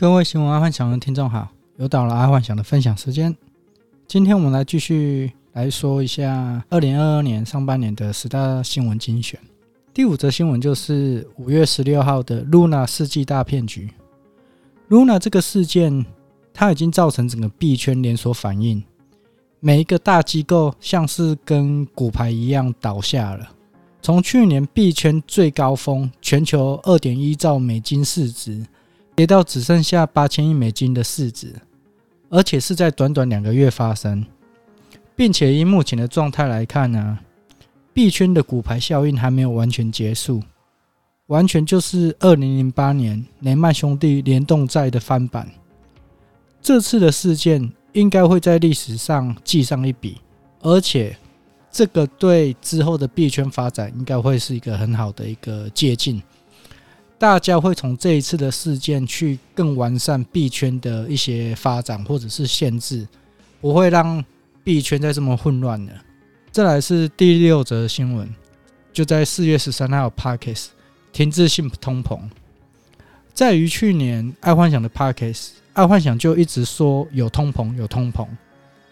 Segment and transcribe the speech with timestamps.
[0.00, 3.36] 各位新闻阿幻想的听众好，又到了阿幻想的分享时间。
[4.06, 9.40] 今天我们来继续来说一下二零二二年上半年的十大新闻精选。
[9.92, 13.90] 第五则新闻就是五月十六号的 Luna 世纪大骗局。
[14.88, 16.06] Luna 这个事件，
[16.54, 18.80] 它已经造成整个币圈连锁反应，
[19.58, 23.50] 每一个大机构像是跟骨牌一样倒下了。
[24.00, 28.64] 从去年币圈最高峰，全球二点一兆美金市值。
[29.18, 31.52] 跌到只剩下八千亿美金的市值，
[32.28, 34.24] 而且是在短短两个月发生，
[35.16, 37.18] 并且以目前的状态来看呢，
[37.92, 40.40] 币圈的骨牌效应还没有完全结束，
[41.26, 45.50] 完全就是二零零八年雷曼兄弟联动债的翻版。
[46.62, 50.18] 这次的事件应该会在历史上记上一笔，
[50.60, 51.16] 而且
[51.72, 56.22] 这个对之后的币圈发展应该会是一个很好的一个借鉴。
[57.18, 63.08] 大家会从这一次的事件去更完善币圈的一些发展或者是限制，
[63.60, 64.24] 不会让
[64.62, 65.92] 币圈再这么混乱了。
[66.52, 68.32] 再来是第六则新闻，
[68.92, 70.66] 就在四月十三号，Parkes
[71.12, 72.20] 停滞性通膨。
[73.34, 78.28] 在于去年爱幻想的 Parkes，爱幻想就一直说有通膨有通膨，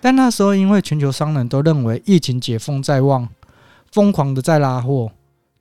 [0.00, 3.28] 但那时候因为全球商人都认为疫情解封在望，
[3.92, 5.12] 疯狂的在拉货，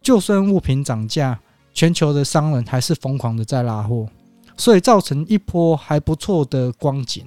[0.01, 1.41] 就算物品涨价。
[1.73, 4.07] 全球的商人还是疯狂的在拉货，
[4.55, 7.25] 所以造成一波还不错的光景。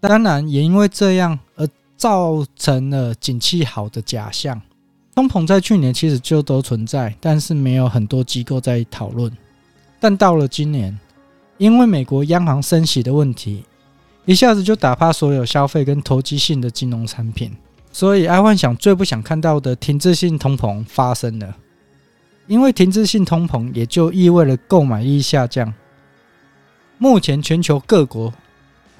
[0.00, 4.60] 当然，也因为这样而造成了景气好的假象。
[5.14, 9.30] 通膨在去年其实就都存在，但是没有很多机构在讨论。
[9.98, 10.98] 但到了今年，
[11.58, 13.64] 因为美国央行升息的问题，
[14.24, 17.54] 一下子就打趴所有消费跟投机性的金融产品，
[17.92, 21.54] 所以爱幻想最不想看到的停滞性通膨发生了。
[22.50, 25.72] 因为停滞性通膨，也就意味着购买力下降。
[26.98, 28.34] 目前全球各国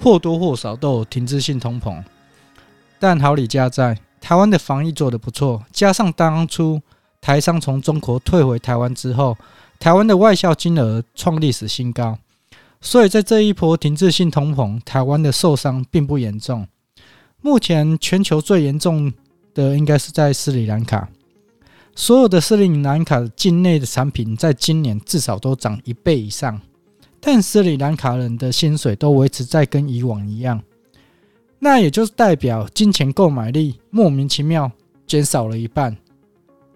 [0.00, 2.00] 或多或少都有停滞性通膨，
[3.00, 6.80] 但好李家在，台湾的防疫做得不错，加上当初
[7.20, 9.36] 台商从中国退回台湾之后，
[9.80, 12.16] 台湾的外销金额创历史新高，
[12.80, 16.68] 所以在这一波停滞性通膨，台湾的受伤并不严重。
[17.42, 19.12] 目前全球最严重
[19.52, 21.08] 的应该是在斯里兰卡。
[22.00, 26.58] 所有的斯里兰卡境内的产品，在今年至少都涨一倍以上，
[27.20, 30.62] 但斯里兰卡人的薪水都维持在跟以往一样，
[31.58, 34.72] 那也就是代表金钱购买力莫名其妙
[35.06, 35.94] 减少了一半，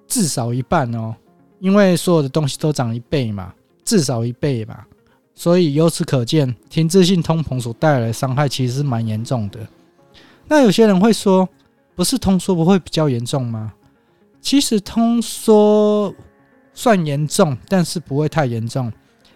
[0.06, 1.16] 至少一半哦，
[1.58, 4.84] 因为所有的东西都涨一倍嘛，至少一倍嘛，
[5.34, 9.58] 所以由此可见，停滞性通膨所带来的伤害其实是蛮严重的。
[10.46, 11.48] 那有些人会说，
[11.94, 13.72] 不是通缩不会比较严重吗？
[14.44, 16.14] 其实通缩
[16.74, 18.92] 算严重，但是不会太严重，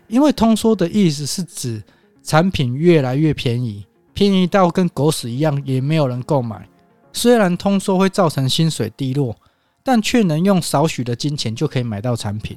[0.07, 1.83] 因为通缩的意思是指
[2.23, 6.69] 产品越来越便宜，便宜到跟狗屎一样，也没有人购买。
[7.11, 9.35] 虽然通缩会造成薪水低落，
[9.83, 12.55] 但却能用少许的金钱就可以买到产品。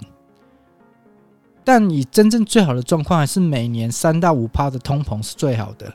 [1.63, 5.91] 但以真正最好的状况，还是每年三到五趴的通膨是最好的。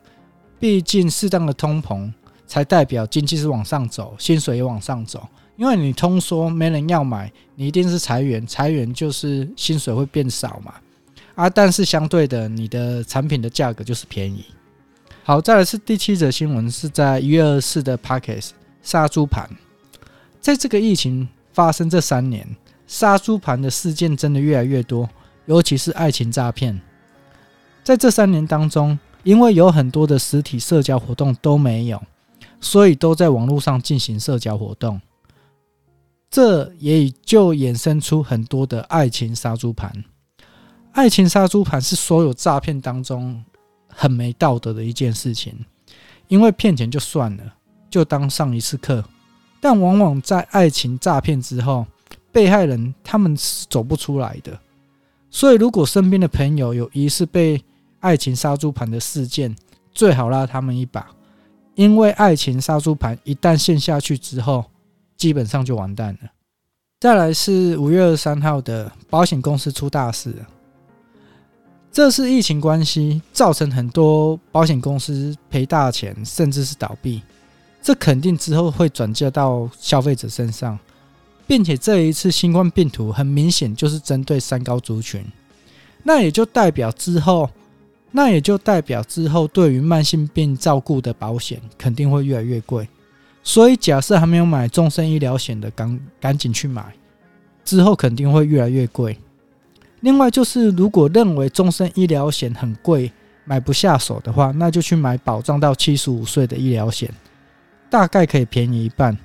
[0.58, 2.10] 毕竟适当的通膨
[2.46, 5.28] 才代表经济是往上走，薪水也往上走。
[5.56, 10.74] 因为你通缩没人要买，你一定是裁员，裁员就是薪水会变少嘛，
[11.34, 14.44] 啊，但是相对的，你的产品的价格就是便宜。
[15.22, 18.50] 好，再来是第七则新闻，是在一月二四的 Parkes
[18.82, 19.48] 杀猪盘，
[20.40, 22.46] 在这个疫情发生这三年，
[22.86, 25.08] 杀猪盘的事件真的越来越多，
[25.46, 26.80] 尤其是爱情诈骗。
[27.82, 32.00] 在这三年当中，因为有很多的实体社交活动都没有，
[32.60, 35.00] 所以都在网络上进行社交活动。
[36.30, 39.90] 这也就衍生出很多的爱情杀猪盘。
[40.92, 43.42] 爱情杀猪盘是所有诈骗当中
[43.88, 45.54] 很没道德的一件事情，
[46.28, 47.44] 因为骗钱就算了，
[47.90, 49.04] 就当上一次课。
[49.60, 51.86] 但往往在爱情诈骗之后，
[52.30, 54.58] 被害人他们是走不出来的。
[55.30, 57.62] 所以，如果身边的朋友有疑似被
[58.00, 59.54] 爱情杀猪盘的事件，
[59.92, 61.06] 最好拉他们一把，
[61.74, 64.64] 因为爱情杀猪盘一旦陷下去之后，
[65.16, 66.30] 基本上就完蛋了。
[67.00, 70.46] 再来是五月二十三号的保险公司出大事了，
[71.92, 77.20] 这是疫情关系造成很多保险公司赔大钱，甚至是倒闭。
[77.82, 80.78] 这肯定之后会转嫁到消费者身上，
[81.46, 85.24] 并且这一次新冠病毒很明显就是针对三高族群，
[86.02, 87.48] 那也就代表之后，
[88.10, 92.88] 那也就代表之后对于慢性病照顾的保险肯定会越来越贵。
[93.48, 96.92] 所以，假设还没有买终身医疗险的，赶赶紧去买，
[97.64, 99.16] 之后肯定会越来越贵。
[100.00, 103.10] 另外，就是如果认为终身医疗险很贵，
[103.44, 107.08] 买不下手的话，那就去买保障到七十五岁的医疗险，
[107.88, 109.16] 大概可以便宜一半。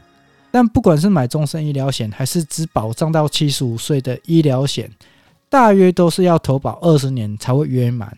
[0.52, 4.88] 但不管是买终身医疗险，还是只保障到七十五岁的医疗险，
[5.50, 8.16] 大约都是要投保二十年才会约满。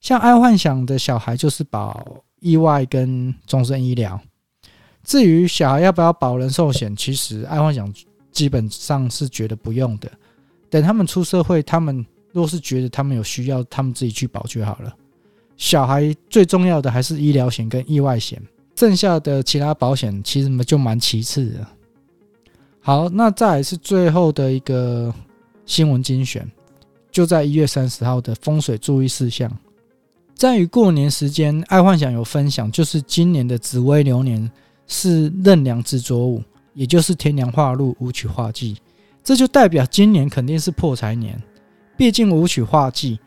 [0.00, 2.04] 像爱幻想的小孩就是保
[2.40, 4.20] 意外跟终身医疗。
[5.04, 7.92] 至于小孩要不要保人寿险，其实爱幻想
[8.30, 10.10] 基本上是觉得不用的。
[10.68, 14.94] 等他们出社会，他们若是觉得他们有需要，他们自己去保就好了。
[15.56, 18.40] 小孩最重要的还是医疗险跟意外险。
[18.76, 21.66] 剩下的其他保险其实就蛮其次的。
[22.80, 25.12] 好，那再来是最后的一个
[25.66, 26.50] 新闻精选，
[27.10, 29.50] 就在一月三十号的风水注意事项。
[30.34, 34.50] 在于过年时间，爱幻想有分享，就是今年的紫微流年
[34.90, 36.42] 是壬梁执着午，
[36.74, 38.76] 也就是天梁化禄，武曲化忌，
[39.22, 41.40] 这就代表今年肯定是破财年。
[41.96, 43.20] 毕竟武曲化忌，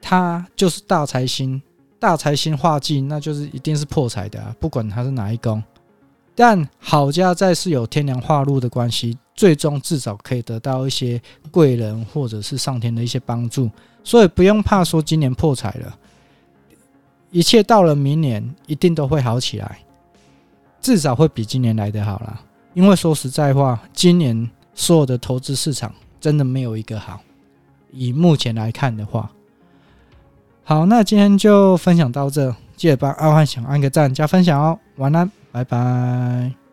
[0.00, 1.60] 它就是大财星。
[1.98, 5.60] 大财星化忌，那就是一定是破财的啊，不管它是哪一宫。
[6.36, 11.20] 但好家在是有天梁化禄的关系，最终至少可以得到一些
[11.50, 13.68] 贵人或者是上天的一些帮助，
[14.04, 15.98] 所以不用怕说今年破财了。
[17.32, 19.80] 一切到了明年一定都会好起来，
[20.80, 22.40] 至少会比今年来的好啦。
[22.74, 27.20] 因为说实在话，今年所有的投资市场真的没有一个好。
[27.90, 29.30] 以目前来看的话。
[30.62, 34.78] 好，那今天就分享到这，记得帮阿幻想按个赞加分享哦。
[34.96, 36.67] 晚安，拜拜。